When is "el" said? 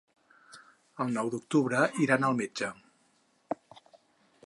1.05-1.11